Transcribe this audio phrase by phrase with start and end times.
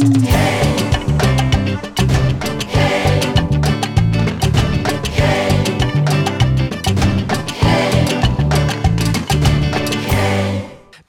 [0.00, 0.49] Hey.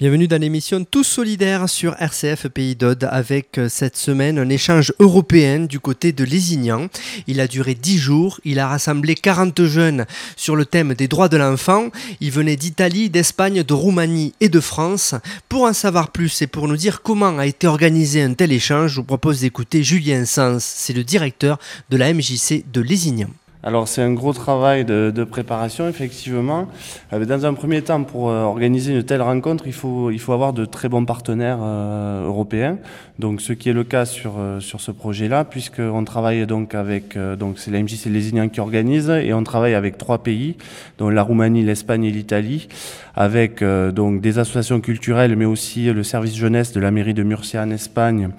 [0.02, 4.92] Bienvenue dans l'émission Tous solidaires sur RCF Pays d'Aude avec euh, cette semaine un échange
[4.98, 6.88] européen du côté de Lézignan.
[7.28, 11.30] Il a duré 10 jours, il a rassemblé 40 jeunes sur le thème des droits
[11.30, 11.92] de l'enfant.
[12.20, 15.14] Ils venaient d'Italie, d'Espagne, de Roumanie et de France.
[15.48, 18.94] Pour en savoir plus et pour nous dire comment a été organisé un tel échange,
[18.94, 21.60] je vous propose d'écouter Julien Sens, c'est le directeur
[21.92, 23.30] de la MJC de Lézignan.
[23.64, 26.68] Alors c'est un gros travail de, préparation effectivement.
[27.14, 30.34] Euh, dans un premier temps, pour euh, organiser une telle rencontre, il faut, il faut
[30.34, 32.80] avoir de très bons partenaires euh, européens.
[33.20, 37.60] Donc ce qui est le cas sur, sur ce projet-là, puisqu'on travaille donc avec, donc
[37.60, 40.56] c'est la MJC Lézignan qui organise, et on travaille avec trois pays,
[40.98, 42.68] dont la Roumanie, l'Espagne et l'Italie,
[43.14, 47.62] avec donc des associations culturelles, mais aussi le service jeunesse de la mairie de Murcia
[47.62, 48.30] en Espagne,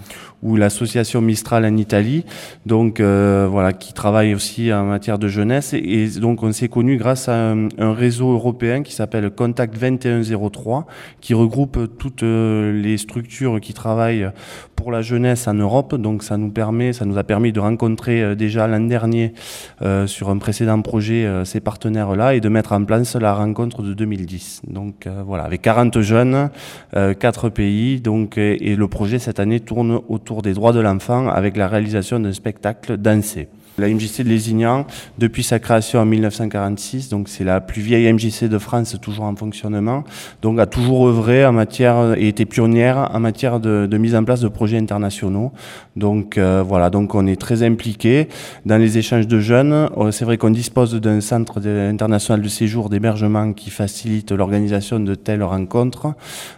[0.42, 2.24] ou l'association Mistral en Italie,
[2.66, 5.74] donc voilà, qui travaille aussi en matière de jeunesse.
[5.74, 10.86] Et, donc, on s'est connu grâce à un, réseau européen qui s'appelle Contact 2103,
[11.20, 14.30] qui regroupe toutes euh, les structures qui travaillent
[14.76, 15.94] pour la jeunesse en Europe.
[15.94, 19.34] Donc, ça nous permet, ça nous a permis de rencontrer euh, déjà l'an dernier
[19.82, 23.94] euh, sur un précédent projet ces partenaires-là et de mettre en place la rencontre de
[23.94, 24.62] 2010.
[24.68, 26.50] Donc, voilà, avec 40 jeunes,
[26.92, 28.00] 4 pays.
[28.00, 32.20] Donc, et le projet cette année tourne autour des droits de l'enfant avec la réalisation
[32.20, 33.48] d'un spectacle dansé.
[33.78, 34.86] La MJC de Lézignan,
[35.18, 39.34] depuis sa création en 1946, donc c'est la plus vieille MJC de France, toujours en
[39.34, 40.04] fonctionnement,
[40.42, 44.40] donc a toujours œuvré en matière et été pionnière en matière de, mise en place
[44.40, 45.52] de projets internationaux.
[45.96, 48.28] Donc euh, voilà, donc on est très impliqué
[48.66, 49.88] dans les échanges de jeunes.
[49.96, 55.14] Euh, c'est vrai qu'on dispose d'un centre international de séjour d'hébergement qui facilite l'organisation de
[55.14, 56.08] telles rencontres.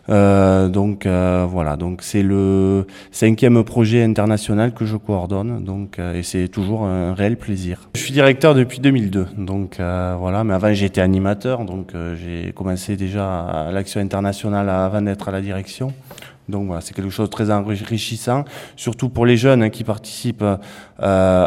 [0.09, 6.49] Euh, donc voilà, donc c'est le cinquième projet international que je coordonne, donc et c'est
[6.49, 7.89] toujours un réel plaisir.
[7.95, 12.53] Je suis directeur depuis 2002, donc euh, voilà, mais avant j'étais animateur, donc euh, j'ai
[12.53, 15.93] commencé déjà à l'action internationale avant d'être à la direction.
[16.49, 18.45] Donc voilà, c'est quelque chose de très enrichissant,
[18.77, 20.59] surtout pour les jeunes hein, qui participent euh,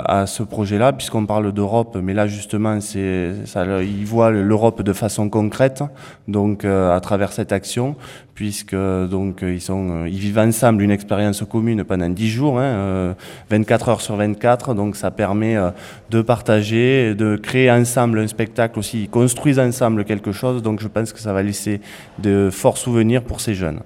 [0.04, 4.94] à ce projet-là, puisqu'on parle d'Europe, mais là justement, c'est, ça, ils voient l'Europe de
[4.94, 5.84] façon concrète,
[6.28, 7.96] donc euh, à travers cette action,
[8.34, 13.16] puisque donc ils sont, euh, ils vivent ensemble une expérience commune pendant 10 jours, hein,
[13.52, 15.58] 24 heures sur 24, donc ça permet
[16.10, 20.88] de partager, de créer ensemble un spectacle aussi, ils construisent ensemble quelque chose, donc je
[20.88, 21.82] pense que ça va laisser
[22.18, 23.80] de forts souvenirs pour ces jeunes.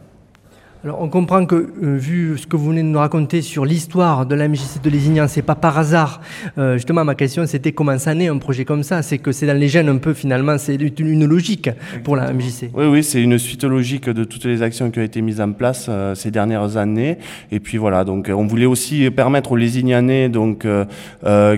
[0.83, 4.25] Alors on comprend que, euh, vu ce que vous venez de nous raconter sur l'histoire
[4.25, 6.21] de la MJC de Lézignan, c'est pas par hasard.
[6.57, 9.03] Euh, justement, ma question c'était comment ça naît un projet comme ça?
[9.03, 11.69] C'est que c'est dans les gènes un peu finalement, c'est une logique
[12.03, 12.71] pour la MJC.
[12.73, 15.51] Oui, oui, c'est une suite logique de toutes les actions qui ont été mises en
[15.51, 17.19] place euh, ces dernières années.
[17.51, 20.65] Et puis voilà, donc on voulait aussi permettre aux Lézignanais, donc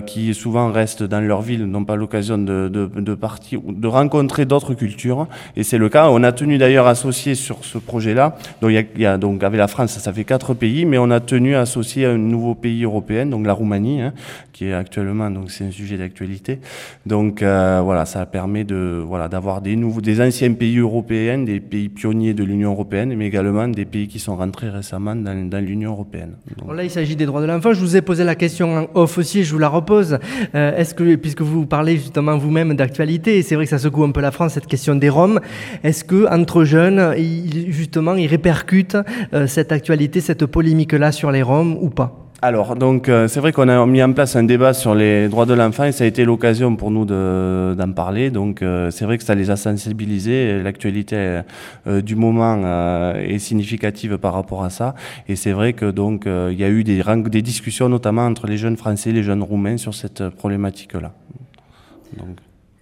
[0.06, 4.44] qui souvent restent dans leur ville, n'ont pas l'occasion de, de, de partir, de rencontrer
[4.44, 5.28] d'autres cultures.
[5.56, 6.10] Et c'est le cas.
[6.10, 8.36] On a tenu d'ailleurs associé sur ce projet-là.
[8.60, 10.84] Donc il y a, il y a donc avec la France, ça fait quatre pays,
[10.84, 14.12] mais on a tenu à associer un nouveau pays européen, donc la Roumanie, hein,
[14.52, 16.60] qui est actuellement donc c'est un sujet d'actualité.
[17.06, 21.60] Donc euh, voilà, ça permet de voilà d'avoir des nouveaux, des anciens pays européens, des
[21.60, 25.92] pays pionniers de l'Union européenne, mais également des pays qui sont rentrés récemment dans, l'Union
[25.92, 26.34] européenne.
[26.72, 27.72] là, il s'agit des droits de l'enfant.
[27.72, 30.18] Je vous ai posé la question en off aussi, je vous la repose.
[30.54, 34.04] Euh, est-ce que puisque vous parlez justement vous-même d'actualité, et c'est vrai que ça secoue
[34.04, 35.40] un peu la France cette question des Roms,
[35.82, 37.14] est-ce que entre jeunes,
[37.68, 38.96] justement, ils répercutent
[39.46, 42.20] cette actualité, cette polémique-là sur les Roms ou pas?
[42.42, 45.46] Alors, donc, euh, c'est vrai qu'on a mis en place un débat sur les droits
[45.46, 48.30] de l'enfant et ça a été l'occasion pour nous d'en parler.
[48.30, 50.62] Donc, euh, c'est vrai que ça les a sensibilisés.
[50.62, 51.40] L'actualité
[51.86, 54.94] du moment est significative par rapport à ça.
[55.26, 58.58] Et c'est vrai que donc, il y a eu des, des discussions, notamment entre les
[58.58, 61.12] jeunes Français et les jeunes Roumains, sur cette problématique-là.
[62.18, 62.36] Donc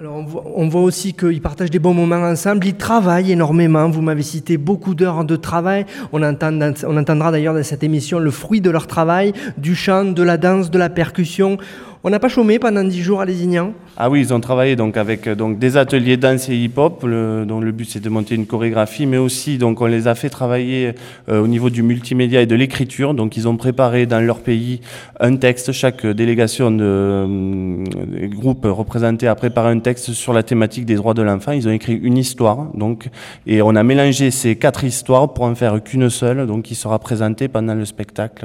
[0.07, 4.57] on, voit, aussi qu'ils partagent des bons moments ensemble, ils travaillent énormément, vous m'avez cité
[4.57, 8.87] beaucoup d'heures de travail, on, on entendra d'ailleurs dans cette émission le fruit de leur
[8.87, 11.59] travail, du chant, de la danse, de la percussion.
[12.05, 14.97] On n'a pas chômé pendant dix jours à Lézignan Ah oui, ils ont travaillé donc
[14.97, 18.47] avec euh, donc, des ateliers danse et hip-hop, dont le but c'est de monter une
[18.47, 20.95] chorégraphie, mais aussi donc, on les a fait travailler
[21.29, 23.15] euh, au niveau du multimédia et de l'écriture.
[23.15, 24.81] Donc ils ont préparé dans leur pays
[25.21, 27.85] un texte, chaque délégation de euh,
[28.31, 31.53] groupe représenté a préparé un texte sur la thématique des droits de l'enfant.
[31.53, 33.11] Ils ont écrit une histoire, donc,
[33.47, 36.99] et on a mélangé ces quatre histoires pour en faire qu'une seule, donc qui sera
[36.99, 38.45] présentée pendant le spectacle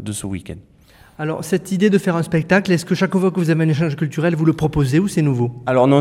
[0.00, 0.71] de ce week-end.
[1.22, 3.68] Alors, cette idée de faire un spectacle, est-ce que chaque fois que vous avez un
[3.68, 5.52] échange culturel, vous le proposez ou c'est nouveau?
[5.66, 6.00] Alors non,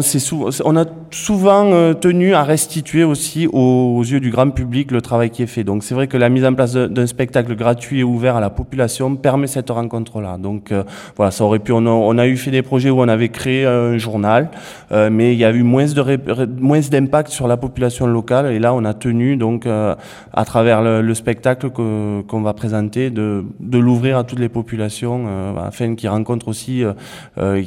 [0.66, 5.30] on a souvent euh, tenu à restituer aussi aux, yeux du grand public le travail
[5.30, 5.64] qui est fait.
[5.64, 8.50] Donc c'est vrai que la mise en place d'un spectacle gratuit et ouvert à la
[8.50, 10.40] population permet cette rencontre-là.
[10.40, 10.84] Donc euh,
[11.18, 11.72] voilà, ça aurait pu.
[11.72, 14.50] On a, eu fait des projets où on avait créé un journal,
[14.92, 18.52] euh, mais il y a eu moins d'impact sur la population locale.
[18.52, 23.44] Et là, on a tenu donc à travers le, spectacle qu'on va présenter de
[23.78, 26.94] l'ouvrir à toutes les populations euh, afin qu'ils rencontrent aussi euh,
[27.38, 27.64] euh,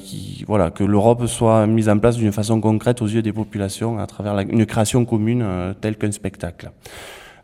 [0.46, 4.06] voilà, que l'Europe soit mise en place d'une façon concrète aux yeux des populations à
[4.06, 5.44] travers une création commune
[5.80, 6.70] telle qu'un spectacle.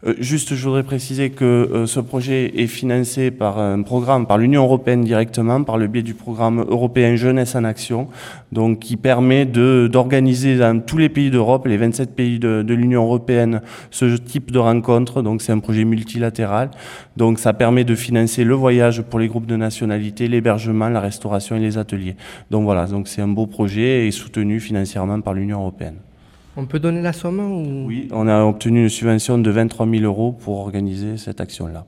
[0.06, 4.38] Euh, juste, je voudrais préciser que euh, ce projet est financé par un programme, par
[4.38, 8.08] l'Union européenne directement, par le biais du programme européen Jeunesse en Action,
[8.50, 13.02] donc qui permet d'organiser dans tous les pays d'Europe, les 27 pays de, de l'Union
[13.02, 13.60] européenne,
[13.90, 15.20] ce type de rencontre.
[15.20, 16.70] Donc c'est un projet multilatéral.
[17.18, 21.56] Donc ça permet de financer le voyage pour les groupes de nationalité, l'hébergement, la restauration
[21.56, 22.16] et les ateliers.
[22.50, 25.96] Donc voilà, donc c'est un beau projet et soutenu financièrement par l'Union européenne.
[26.60, 27.86] On peut donner la somme ou...
[27.86, 31.86] Oui, on a obtenu une subvention de 23 000 euros pour organiser cette action-là.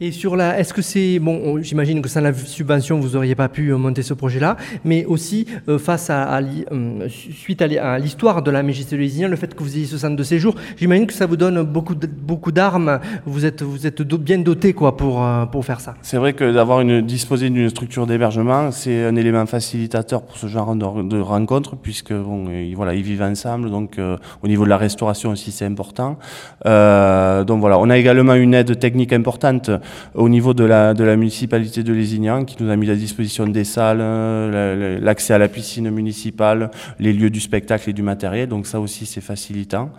[0.00, 3.48] Et sur la, est-ce que c'est bon J'imagine que sans la subvention, vous n'auriez pas
[3.48, 8.52] pu euh, monter ce projet-là, mais aussi euh, face à, euh, suite à l'histoire de
[8.52, 11.26] la MJC de le fait que vous ayez ce centre de séjour, j'imagine que ça
[11.26, 13.00] vous donne beaucoup beaucoup d'armes.
[13.26, 15.96] Vous êtes vous êtes bien doté quoi pour pour faire ça.
[16.02, 20.46] C'est vrai que d'avoir une disposer d'une structure d'hébergement, c'est un élément facilitateur pour ce
[20.46, 22.44] genre de, de rencontres, puisque bon,
[22.76, 26.18] voilà, ils vivent ensemble, donc au niveau de la restauration aussi c'est important.
[26.64, 29.72] donc voilà, on a également une aide technique importante
[30.14, 34.00] au niveau de la, municipalité de Lézignan qui nous a mis à disposition des salles,
[34.00, 38.48] euh, l'accès à la piscine municipale, les lieux du spectacle et du matériel.
[38.48, 39.90] Donc ça aussi c'est facilitant.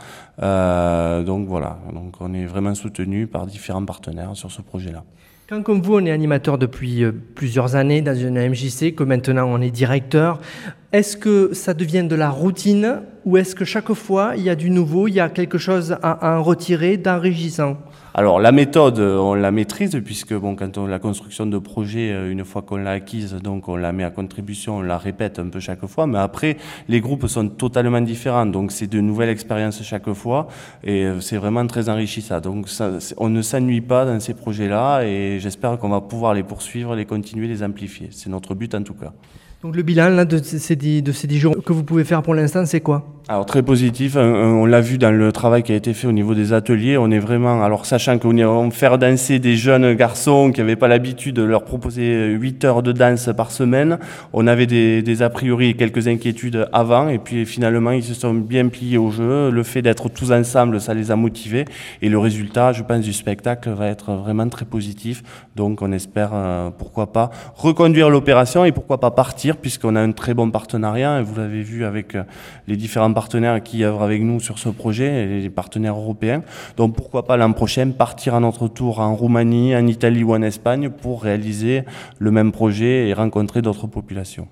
[0.42, 5.04] Euh, donc voilà, donc on est vraiment soutenu par différents partenaires sur ce projet-là.
[5.50, 9.48] Quand comme vous, on est animateur depuis euh, plusieurs années dans une MJC, que maintenant
[9.48, 10.40] on est directeur,
[10.92, 14.56] est-ce que ça devient de la routine ou est-ce que chaque fois il y a
[14.56, 17.78] du nouveau, il y a quelque chose à, en retirer d'enrichissant?
[18.16, 22.32] Alors la méthode, on la maîtrise puisque bon, quand on la construction de projet, euh,
[22.32, 25.50] une fois qu'on l'a acquise, donc on la met à contribution, on la répète un
[25.50, 26.08] peu chaque fois.
[26.08, 26.58] Mais après,
[26.88, 30.48] les groupes sont totalement différents, donc c'est de nouvelles expériences chaque fois
[30.84, 32.40] et euh, c'est vraiment très enrichissant.
[32.40, 32.68] Donc
[33.18, 37.06] on ne s'ennuie pas dans ces projets-là et j'espère qu'on va pouvoir les poursuivre, les
[37.06, 38.10] continuer, les amplifier.
[38.12, 39.14] C'est notre but en tout cas.
[39.62, 42.66] Donc le bilan de, ces de ces 10 jours que vous pouvez faire pour l'instant,
[42.66, 43.20] c'est quoi?
[43.32, 46.34] Alors très positif, on l'a vu dans le travail qui a été fait au niveau
[46.34, 50.62] des ateliers, on est vraiment, alors sachant qu'on est faire danser des jeunes garçons qui
[50.62, 54.00] n'avaient pas l'habitude de leur proposer 8 heures de danse par semaine,
[54.34, 58.16] on avait des, des a priori et quelques inquiétudes avant, et puis finalement ils se
[58.16, 61.66] sont bien pliés au jeu, le fait d'être tous ensemble, ça les a motivés,
[62.02, 65.22] et le résultat, je pense, du spectacle va être vraiment très positif,
[65.56, 70.12] donc on espère, euh, pourquoi pas, reconduire l'opération et pourquoi pas partir, puisqu'on a un
[70.12, 72.24] très bon partenariat, vous l'avez vu avec euh,
[72.68, 76.42] les différents partenaires qui œuvrent avec nous sur ce projet, les partenaires européens.
[76.78, 80.42] Donc pourquoi pas l'an prochain partir à notre tour en Roumanie, en Italie ou en
[80.42, 81.84] Espagne pour réaliser
[82.20, 84.48] le même projet et rencontrer d'autres populations.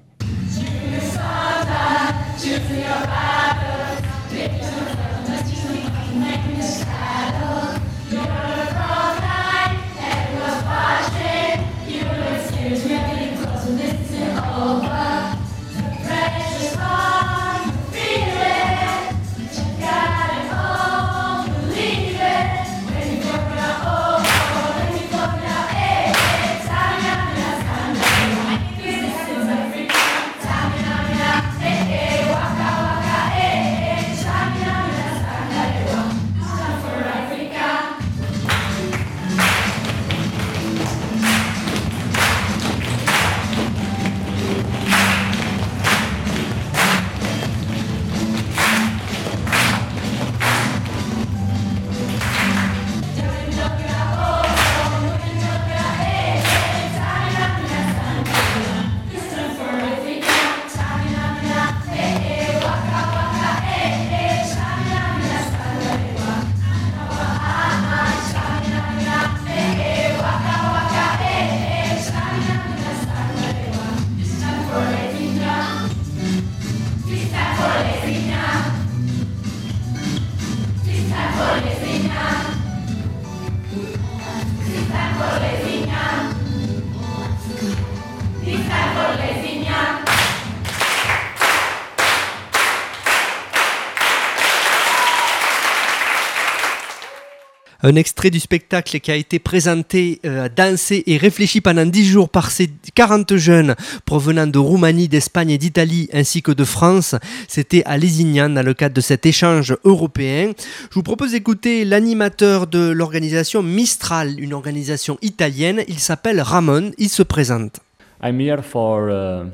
[97.88, 102.27] Un extrait du spectacle qui a été présenté, euh, dansé et réfléchi pendant 10 jours
[102.27, 107.15] par ces 40 jeunes provenant de Roumanie, d'Espagne et d'Italie ainsi que de France.
[107.48, 110.51] C'était à Lézignan dans le cadre de cet échange européen.
[110.89, 115.82] Je vous propose d'écouter l'animateur de l'organisation Mistral, une organisation italienne.
[115.88, 116.91] Il s'appelle Ramon.
[116.98, 117.79] Il se présente.
[118.22, 119.46] I'm here for uh,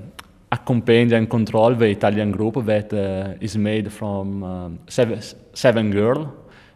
[0.60, 4.70] and control the Italian group that uh, is made from uh,
[5.54, 6.25] seven girls.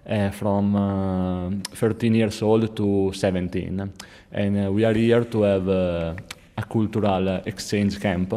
[0.07, 3.91] Uh, from uh, 13 years old to 17.
[4.31, 6.13] And uh, we are here to have uh,
[6.57, 8.33] a cultural exchange camp.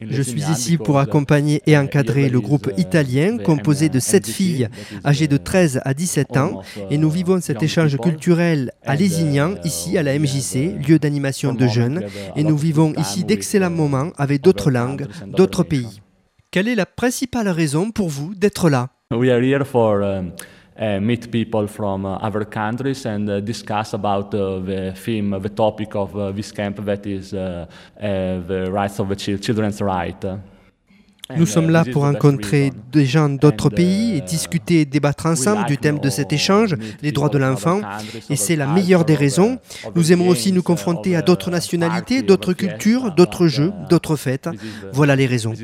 [0.00, 4.68] Je suis ici pour accompagner et encadrer le groupe italien composé de sept filles
[5.04, 9.98] âgées de 13 à 17 ans et nous vivons cet échange culturel à Lézignan, ici
[9.98, 12.02] à la MJC, lieu d'animation de jeunes,
[12.34, 16.00] et nous vivons ici d'excellents moments avec d'autres langues, d'autres pays.
[16.50, 18.88] Quelle est la principale raison pour vous d'être là?
[19.12, 20.30] We are here for um, uh,
[21.00, 25.94] meet people from uh, other countries and uh, discuss about uh, the theme, the topic
[25.94, 27.66] of uh, this camp that is uh,
[28.00, 30.26] uh, the rights of the chil- children's right.
[31.36, 35.78] Nous sommes là pour rencontrer des gens d'autres pays et discuter et débattre ensemble du
[35.78, 37.80] thème de cet échange, les droits de l'enfant.
[38.28, 39.58] Et c'est la meilleure des raisons.
[39.94, 44.48] Nous aimons aussi nous confronter à d'autres nationalités, d'autres cultures, d'autres jeux, d'autres fêtes.
[44.92, 45.54] Voilà les raisons.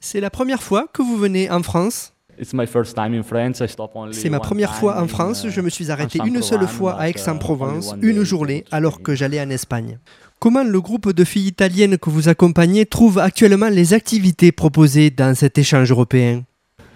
[0.00, 5.46] C'est la première fois que vous venez en France c'est ma première fois en France.
[5.48, 9.50] Je me suis arrêté une seule fois à Aix-en-Provence, une journée, alors que j'allais en
[9.50, 9.98] Espagne.
[10.38, 15.34] Comment le groupe de filles italiennes que vous accompagnez trouve actuellement les activités proposées dans
[15.34, 16.44] cet échange européen?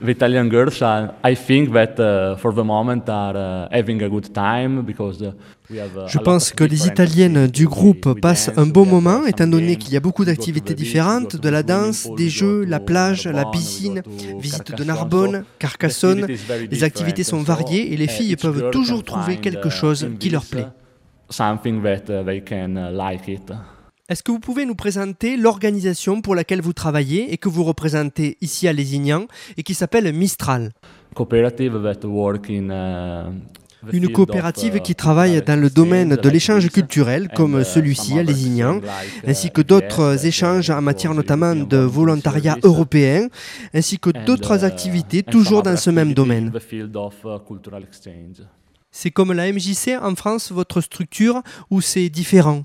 [0.05, 4.09] The Italian girls, are, I think that uh, for the moment are uh, having a
[4.09, 5.33] good time because uh,
[5.71, 5.97] we have.
[5.97, 9.47] Uh, Je pense que les Italiennes du groupe passent un bon have, moment, uh, étant
[9.47, 13.45] donné qu'il y a beaucoup d'activités différentes, de la danse, des jeux, la plage, la
[13.47, 14.03] piscine,
[14.39, 14.85] visite de.
[14.85, 16.27] Narbonne, So, Carcassonne.
[16.71, 20.29] Les activités sont variées et les So, filles peuvent toujours trouver quelque uh, chose qui
[20.31, 20.67] leur plaît.
[20.69, 23.51] uh, Something that uh, they can uh, like it.
[24.13, 28.37] Est-ce que vous pouvez nous présenter l'organisation pour laquelle vous travaillez et que vous représentez
[28.43, 29.25] ici à Lézignan
[29.57, 30.73] et qui s'appelle Mistral?
[31.19, 31.23] Uh,
[33.91, 38.23] Une field coopérative uh, qui travaille dans le domaine de l'échange culturel comme celui-ci à
[38.23, 38.83] Lézignan,
[39.27, 43.29] ainsi que d'autres échanges en matière notamment de volontariat européen,
[43.73, 46.53] ainsi que d'autres activités toujours dans ce même domaine.
[48.91, 51.41] C'est comme la MJC en France, votre structure,
[51.71, 52.65] ou c'est différent?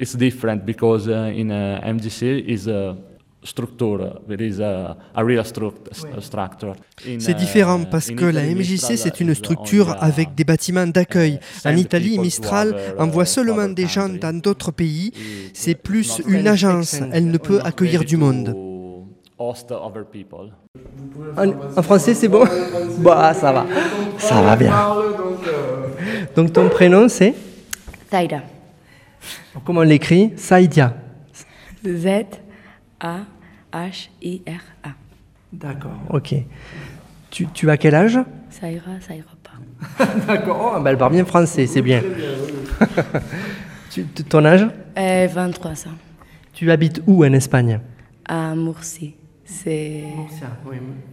[0.00, 2.96] It's different because uh, in uh, MGC is a
[3.42, 6.74] structure, there is a, a real struct- a structure.
[7.06, 10.04] In, C'est uh, différent parce que la Italy, MJC Mistral c'est une structure only, uh,
[10.04, 11.40] avec des bâtiments d'accueil.
[11.64, 14.18] En send Italie, people to Mistral other, uh, envoie to seulement des gens countries.
[14.20, 15.12] dans d'autres pays.
[15.54, 18.54] C'est uh, plus une agence, elle ne peut accueillir du monde.
[21.36, 22.44] En, en français, c'est bon?
[22.98, 23.66] Bah, ça va.
[24.18, 24.72] Ça va bien.
[26.34, 27.34] Donc ton prénom, c'est?
[28.10, 28.42] Zaira.
[29.64, 30.94] Comment on l'écrit Saïdia.
[33.72, 34.88] Z-A-H-I-R-A.
[35.52, 36.34] D'accord, ok.
[37.30, 38.18] Tu, tu as quel âge?
[38.50, 40.04] Ça ira, ça ira pas.
[40.26, 42.02] D'accord, oh, bah, elle parle bien français, c'est bien.
[43.90, 44.66] Tu- ton âge?
[44.98, 45.96] Euh, 23 ans.
[46.52, 47.80] Tu habites où en Espagne?
[48.26, 49.14] À Murcie.
[49.44, 50.04] C'est.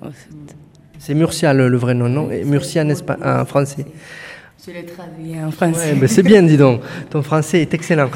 [0.02, 0.52] au sud.
[1.00, 2.28] C'est Murcia le, le vrai nom, non?
[2.44, 3.86] Murcia en, espa- en français.
[4.66, 5.94] Je l'ai traduit en français.
[5.94, 6.82] Ouais, ben c'est bien, dis donc.
[7.12, 8.10] Ton français est excellent.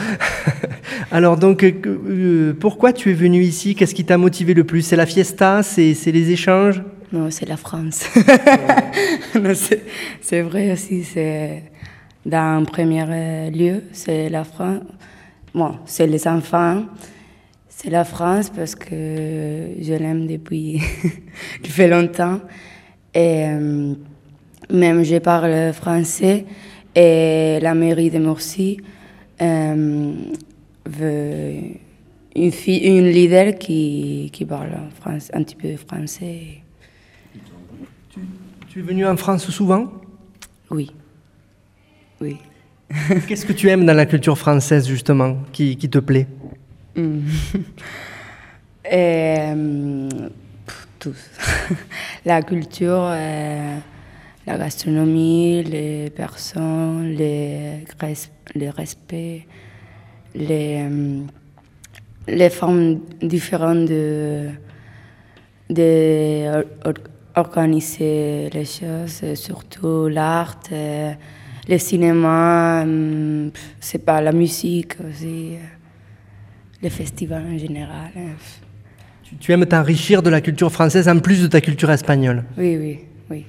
[1.12, 3.76] Alors, donc, euh, euh, pourquoi tu es venu ici?
[3.76, 4.82] Qu'est-ce qui t'a motivé le plus?
[4.82, 5.62] C'est la fiesta?
[5.62, 6.82] C'est les échanges?
[7.12, 8.04] Non, c'est la France.
[10.22, 11.04] C'est vrai aussi.
[11.04, 11.64] C'est
[12.26, 14.82] dans un premier euh, lieu, c'est la France.
[15.54, 16.84] Bon, c'est les enfants.
[17.68, 18.90] C'est la France parce que
[19.80, 20.82] je l'aime depuis,
[21.64, 22.40] depuis longtemps.
[23.14, 23.94] Et euh,
[24.72, 26.46] même je parle français
[26.96, 28.78] et la mairie de Murcie
[29.42, 30.14] euh,
[30.86, 31.54] veut
[32.36, 36.62] une, fille, une leader qui, qui parle France, un petit peu français.
[38.68, 39.92] Tu es venu en France souvent?
[40.70, 40.92] Oui.
[42.22, 42.38] Oui.
[43.28, 46.28] Qu'est-ce que tu aimes dans la culture française, justement, qui, qui te plaît?
[46.96, 47.20] Mm.
[48.86, 50.10] Et, euh,
[51.00, 51.18] tous.
[52.26, 53.78] la culture, euh,
[54.50, 59.46] la gastronomie, les personnes, les, res- le respect,
[60.34, 61.22] les, euh,
[62.28, 64.50] les formes différentes de,
[65.70, 66.94] de or- or-
[67.46, 71.14] organiser les choses, et surtout l'art, euh,
[71.68, 75.58] le cinéma, hum, c'est pas la musique aussi, euh,
[76.82, 78.12] les festivals en général.
[78.18, 78.34] hein.
[79.24, 82.44] tu, tu aimes t'enrichir de la culture française en plus de ta culture espagnole?
[82.58, 83.46] Oui, oui, oui.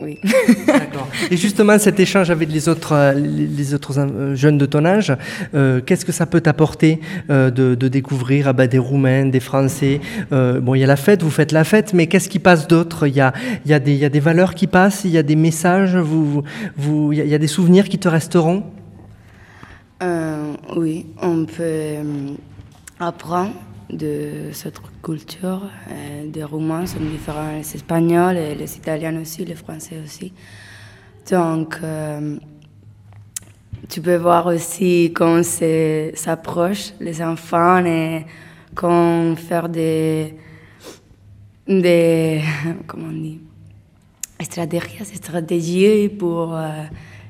[0.00, 0.18] Oui.
[0.66, 1.06] D'accord.
[1.30, 5.12] Et justement, cet échange avec les autres, euh, les autres euh, jeunes de ton âge,
[5.54, 6.98] euh, qu'est-ce que ça peut t'apporter
[7.30, 10.00] euh, de, de découvrir ah bah, des Roumains, des Français
[10.32, 12.66] Euh, Bon, il y a la fête, vous faites la fête, mais qu'est-ce qui passe
[12.66, 13.06] d'autre?
[13.06, 13.32] Il, y a,
[13.64, 15.36] il, y a des- il y a des valeurs qui passent, il y a des
[15.36, 16.42] messages, vous, vous-
[16.76, 18.64] vous, il, y a, il y a des souvenirs qui te resteront?
[20.74, 21.96] Oui, on peut
[22.98, 23.52] apprendre
[23.92, 25.62] de cette culture.
[25.90, 30.32] Euh, des Roumains sont différents, les Espagnols, et les Italiens aussi, les Français aussi.
[31.30, 32.36] Donc, euh,
[33.88, 38.24] tu peux voir aussi quand c'est- s'approche les enfants et
[38.74, 40.34] quand faire des,
[41.68, 42.40] des
[42.86, 43.40] comment on dit,
[44.40, 46.84] stratégies, stratégies pour euh,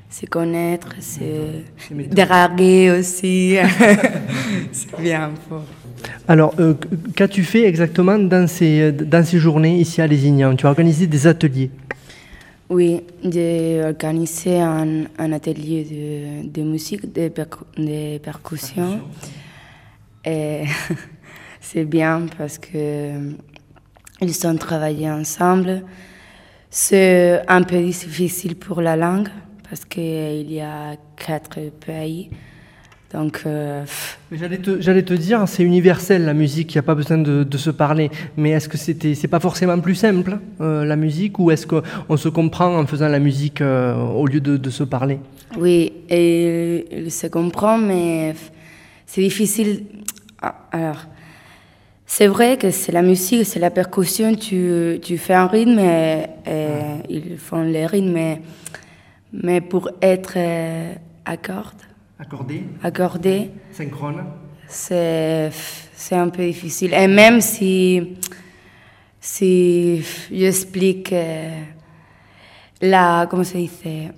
[0.09, 1.63] se connaître, se
[2.09, 3.57] draguer aussi.
[4.71, 5.65] c'est bien fort.
[6.27, 6.73] Alors, euh,
[7.15, 10.55] qu'as-tu fait exactement dans ces, dans ces journées ici à Lézignan?
[10.55, 11.69] Tu as organisé des ateliers.
[12.69, 19.01] Oui, j'ai organisé un, un atelier de, de musique, de, percu- de percussion.
[20.25, 20.63] Et
[21.61, 23.11] c'est bien parce que
[24.21, 25.83] ils ont travaillé ensemble.
[26.69, 29.27] C'est un peu difficile pour la langue
[29.69, 32.29] parce qu'il y a quatre pays.
[33.13, 33.85] Donc, euh,
[34.31, 37.69] J'allais te, dire, c'est universel la musique, il n'y a pas besoin de, de se
[37.69, 38.09] parler.
[38.37, 42.17] Mais est-ce que c'était, c'est pas forcément plus simple euh, la musique, ou est-ce qu'on
[42.17, 45.19] se comprend en faisant la musique euh, au lieu de, de se parler?
[45.57, 48.33] Oui, et il se comprend, mais
[49.05, 49.83] c'est difficile.
[50.41, 51.05] Ah, Alors,
[52.07, 56.25] c'est vrai que c'est la musique, c'est la percussion, tu, tu fais un rythme et,
[56.47, 56.79] et
[57.09, 58.41] ils font les rythmes, mais,
[59.31, 60.93] mais pour être euh,
[61.25, 61.81] accorde,
[62.19, 64.23] Accordé, accordé, synchrone.
[64.67, 65.51] c'est
[65.95, 66.93] c'est un peu difficile.
[66.93, 68.15] Et même si,
[69.19, 70.01] si
[70.31, 71.61] j'explique euh,
[72.81, 73.69] la, comment se dit,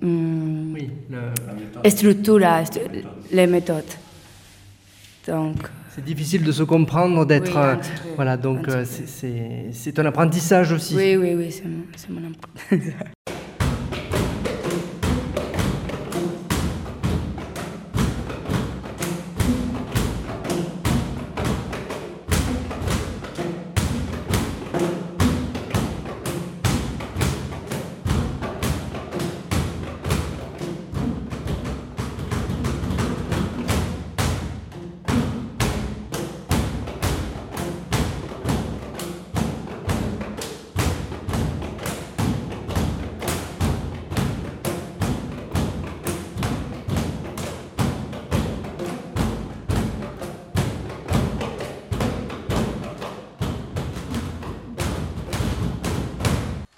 [0.04, 3.84] hum, Oui, le- structura, stru- les méthodes.
[5.28, 5.58] Donc,
[5.90, 7.56] c'est difficile de se comprendre, d'être.
[7.56, 7.76] Oui, euh,
[8.16, 10.96] voilà, donc euh, c'est, c'est, c'est un apprentissage aussi.
[10.96, 13.08] oui, oui, oui, c'est mon, c'est mon emploi.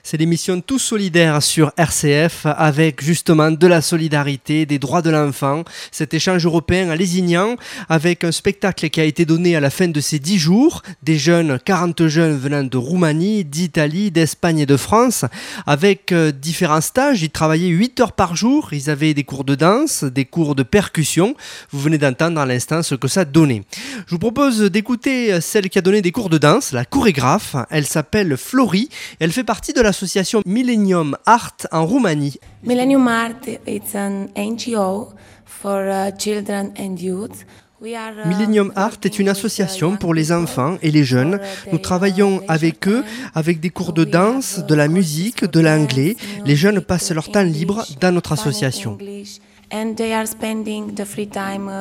[0.10, 5.65] C'est l'émission Tous solidaires sur RCF avec justement de la solidarité, des droits de l'enfant,
[5.91, 7.58] cet échange européen à Lézignan
[7.89, 11.17] avec un spectacle qui a été donné à la fin de ces 10 jours, des
[11.17, 15.26] jeunes, 40 jeunes venant de Roumanie, d'Italie, d'Espagne et de France,
[15.65, 17.22] avec euh, différents stages.
[17.22, 20.63] Ils travaillaient 8 heures par jour, ils avaient des cours de danse, des cours de
[20.63, 21.36] percussion.
[21.72, 23.63] Vous venez d'entendre à l'instant ce que ça donnait.
[24.06, 27.58] Je vous propose d'écouter celle qui a donné des cours de danse, la chorégraphe.
[27.70, 28.88] Elle s'appelle Florie.
[29.20, 32.40] Elle fait partie de l'association Millennium Art en Roumanie.
[32.64, 37.46] Millennium Art it's an NGO for uh, children and youth.
[37.82, 41.40] We are, uh, Millennium Art est une association pour les enfants et les jeunes.
[41.72, 46.16] Nous travaillons avec eux avec des cours de danse, de la musique, de l'anglais.
[46.46, 48.98] Les jeunes passent leur temps libre dans notre Spanish, association.
[49.00, 49.40] English,
[49.72, 51.72] and they are spending the free time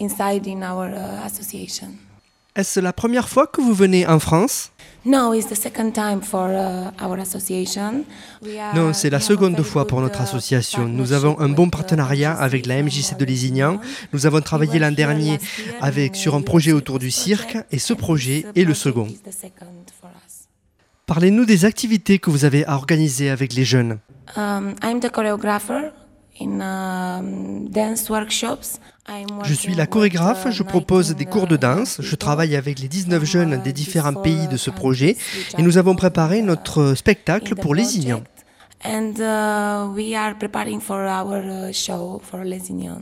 [0.00, 0.88] inside in our
[1.24, 1.94] association.
[2.56, 4.72] Est-ce la première fois que vous venez en France?
[5.04, 8.04] No, it's the second time for uh, our association.
[8.42, 10.86] We are- Non, c'est la we have a seconde fois pour good, notre uh, association.
[10.86, 13.80] Nous avons un bon partnership with, uh, partenariat avec la MJC de uh, Lézignan.
[14.12, 16.98] Nous avons We travaillé l'an dernier last year avec in, sur uh, un projet autour
[16.98, 19.06] du Circus cirque et ce and projet this est le project second.
[19.06, 20.46] is the second for us.
[21.06, 23.98] Parlez-nous des activités que vous avez à organiser avec les jeunes.
[24.36, 25.92] Um, I'm the choreographer
[26.40, 28.78] in um, dance workshops.
[29.08, 32.56] I'm Je suis la chorégraphe, je propose des 19, cours de danse, je people travaille
[32.56, 35.16] avec les 19 from, jeunes des différents pays de ce countries projet
[35.56, 38.20] et nous avons préparé notre spectacle pour Lézignan.
[38.20, 38.38] project.
[38.84, 43.00] And we are preparing for our show for Lesignan.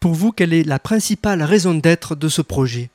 [0.00, 2.90] Pour vous, quelle est la principale raison d'être de ce projet?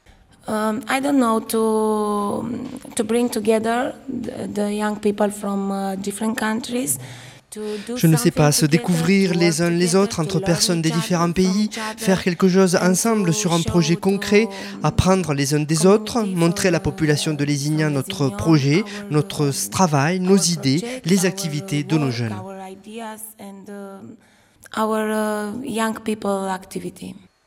[7.96, 11.70] Je ne sais pas, se découvrir les uns les autres entre personnes des différents pays,
[11.98, 14.48] faire quelque chose ensemble sur un projet concret,
[14.84, 20.20] apprendre les uns des autres, montrer à la population de Lézignan notre projet, notre travail,
[20.20, 22.36] nos idées, les activités de nos jeunes.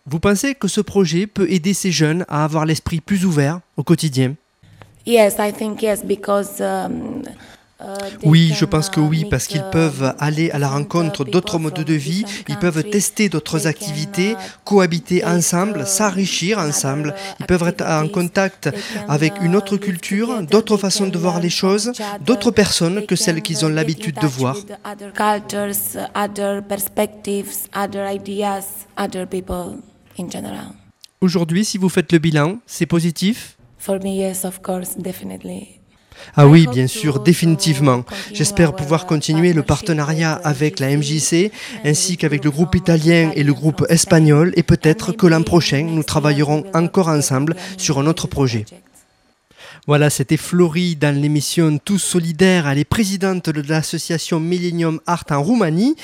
[0.04, 3.84] Vous pensez que ce projet peut aider ces jeunes à avoir l'esprit plus ouvert au
[3.84, 4.34] quotidien?
[5.04, 7.22] Yes, I think yes, because um,
[8.24, 11.94] oui, je pense que oui, parce qu'ils peuvent aller à la rencontre d'autres modes de
[11.94, 18.70] vie, ils peuvent tester d'autres activités, cohabiter ensemble, s'enrichir ensemble, ils peuvent être en contact
[19.08, 21.92] avec une autre culture, d'autres façons de voir les choses,
[22.24, 24.56] d'autres personnes que celles qu'ils ont l'habitude de voir.
[31.20, 33.56] Aujourd'hui, si vous faites le bilan, c'est positif?
[33.78, 35.81] For me, yes, of course, definitely.
[36.36, 38.04] Ah oui, bien sûr, définitivement.
[38.32, 41.50] J'espère pouvoir continuer le partenariat avec la MJC
[41.84, 46.02] ainsi qu'avec le groupe italien et le groupe espagnol et peut-être que l'an prochain, nous
[46.02, 48.64] travaillerons encore ensemble sur un autre projet.
[49.88, 52.68] Voilà, c'était Florie dans l'émission Tous Solidaires.
[52.68, 55.96] Elle est présidente de l'association Millennium Art en Roumanie.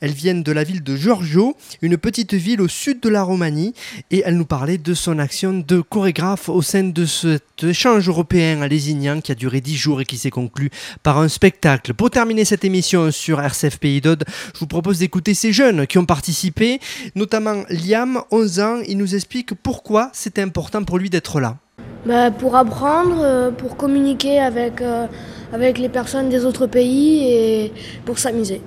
[0.00, 3.74] Elle vient de la ville de Giorgio, une petite ville au sud de la Roumanie,
[4.10, 8.62] et elle nous parlait de son action de chorégraphe au sein de cet échange européen
[8.62, 10.70] à qui a duré dix jours et qui s'est conclu
[11.02, 11.92] par un spectacle.
[11.92, 15.98] Pour terminer cette émission sur RCF Pays d'Aude, je vous propose d'écouter ces jeunes qui
[15.98, 16.80] ont participé,
[17.14, 18.78] notamment Liam, 11 ans.
[18.88, 21.58] Il nous explique pourquoi c'était important pour lui d'être là.
[22.06, 25.08] Bah, pour apprendre, euh, pour communiquer avec, euh,
[25.52, 27.72] avec les personnes des autres pays et
[28.04, 28.62] pour s'amuser.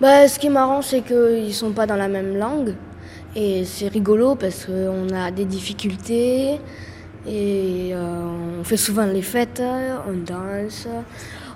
[0.00, 2.72] Bah, ce qui est marrant, c'est qu'ils ne sont pas dans la même langue.
[3.36, 6.60] Et c'est rigolo parce qu'on a des difficultés
[7.26, 9.62] et euh, on fait souvent les fêtes,
[10.08, 10.88] on danse,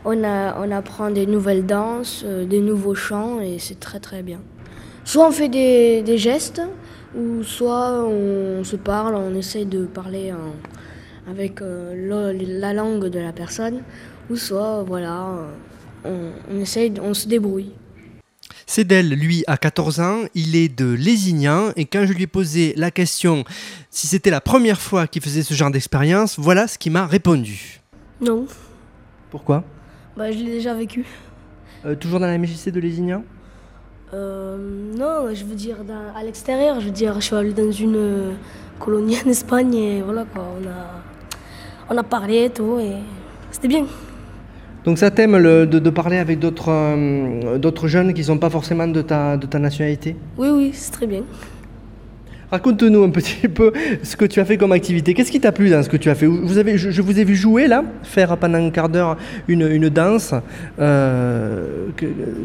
[0.05, 4.41] on, a, on apprend des nouvelles danses, des nouveaux chants et c'est très très bien.
[5.07, 6.61] Soit on fait des, des gestes,
[7.17, 10.53] ou soit on se parle, on essaie de parler en
[11.29, 11.95] avec euh,
[12.61, 13.83] la langue de la personne,
[14.31, 15.29] ou soit, voilà,
[16.05, 17.73] on, on essaye, on se débrouille.
[18.67, 22.73] Cédel, lui, a 14 ans, il est de Lézignan, et quand je lui ai posé
[22.77, 23.45] la question
[23.91, 27.81] si c'était la première fois qu'il faisait ce genre d'expérience, voilà ce qu'il m'a répondu.
[28.21, 28.47] Non.
[29.31, 29.65] Pourquoi?
[30.17, 31.05] Bah, Je l'ai déjà vécu.
[31.85, 33.25] Euh, toujours dans la MJC de Lézignan
[34.15, 34.57] euh,
[34.97, 35.77] Non, je veux dire
[36.17, 38.35] à l'extérieur, je veux dire, je suis allé dans une
[38.79, 41.03] colonie en Espagne, et voilà quoi, on a
[41.90, 42.92] on a parlé et tout, et
[43.51, 43.87] c'était bien.
[44.85, 48.88] Donc ça t'aime de, de, parler avec d'autres euh, jeunes qui ne sont pas forcément
[48.88, 50.16] de ta, de ta nationalité?
[50.37, 51.23] Oui, oui, c'est très bien.
[52.51, 55.14] Raconte-nous un petit peu ce que tu as fait comme activité.
[55.14, 56.27] Qu'est-ce qui t'a plu dans ce que tu as fait?
[56.27, 59.16] Vous avez, je, vous ai vu jouer là, faire pendant un quart d'heure
[59.49, 60.35] une, une, danse.
[60.79, 61.87] Euh,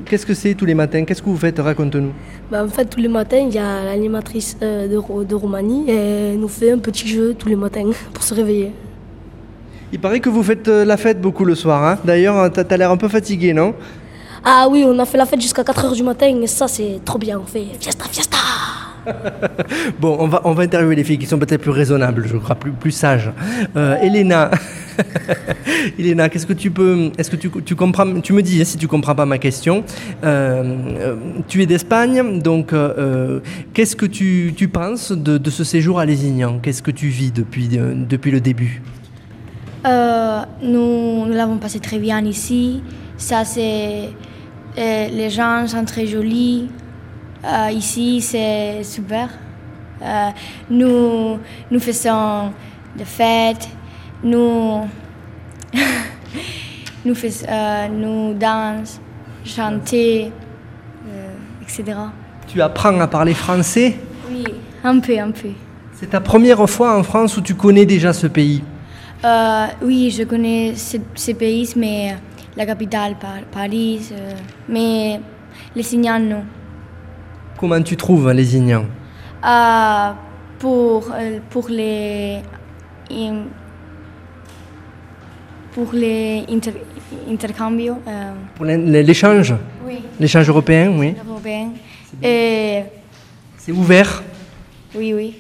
[0.06, 1.04] Qu'est-ce que c'est tous les matins?
[1.04, 1.60] Qu'est-ce que vous faites?
[1.60, 2.14] Raconte-nous.
[2.50, 5.96] Bah, en fait, tous les matins, il y a l'animatrice euh, de, de Roumanie et
[5.96, 8.72] elle nous fait un petit jeu tous les matins pour se réveiller.
[9.94, 11.84] Il paraît que vous faites euh, la fête beaucoup le soir.
[11.84, 13.74] Hein D'ailleurs, tu as l'air un peu fatigué, non?
[14.44, 17.18] Ah oui, on a fait la fête jusqu'à 4h du matin et ça, c'est trop
[17.18, 17.40] bien.
[17.40, 18.38] On fait fiesta, fiesta
[20.00, 22.56] Bon, on va, on va interviewer les filles qui sont peut-être plus raisonnables, je crois,
[22.56, 23.32] plus, plus sages.
[23.76, 24.52] Euh, Elena,
[26.00, 28.78] Elena, qu'est-ce que tu peux, est-ce que tu, tu, comprends, tu me dis hein, si
[28.78, 29.84] tu comprends pas ma question.
[30.24, 31.16] Euh,
[31.48, 33.40] tu es d'Espagne, donc euh,
[33.74, 36.60] qu'est-ce que tu, tu penses de, de, ce séjour à Lézignan?
[36.62, 38.82] Qu'est-ce que tu vis depuis, depuis le début?
[39.88, 42.84] Euh, nous, nous l'avons passé très bien ici.
[43.18, 44.10] Ça, c'est
[44.78, 46.70] euh, les gens sont très jolis.
[47.44, 49.30] Euh, ici, c'est super.
[50.70, 51.40] Nous,
[51.72, 52.52] nous faisons
[52.96, 53.68] des fêtes.
[54.24, 54.88] Nous,
[57.06, 59.00] nous, fais, euh, nous dansons,
[59.44, 60.32] chanter,
[61.62, 61.98] etc.
[62.48, 63.96] Tu apprends à parler français?
[64.30, 64.44] Oui,
[64.84, 65.50] un peu, un peu.
[65.94, 68.62] C'est ta première fois en France où tu connais déjà ce pays?
[69.24, 72.16] Euh, oui, je connais ce, ce, pays, mais
[72.56, 73.16] la capitale,
[73.52, 74.34] Paris, euh,
[74.70, 75.20] mais
[75.76, 76.44] les Signans, non.
[77.60, 78.86] Comment tu trouves les Signans
[79.44, 80.12] euh,
[80.60, 81.12] pour,
[81.50, 82.42] pour les...
[85.74, 86.74] Pour les inter,
[87.30, 87.98] intercambios.
[88.56, 89.54] pour l'échange?
[89.86, 90.00] Oui.
[90.20, 91.16] L'échange européen, oui.
[91.28, 91.70] Européen.
[92.22, 94.24] C'est ouvert?
[94.96, 95.38] Oui, oui.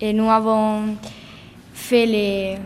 [0.00, 0.96] Et nous avons
[1.84, 2.56] fait les...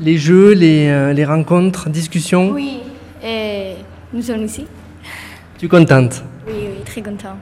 [0.00, 2.78] Les jeux, les, euh, les rencontres, discussions Oui,
[3.22, 3.74] et
[4.14, 4.66] nous sommes ici.
[5.58, 6.22] Tu es contente?
[6.46, 7.36] Oui, oui, très contente.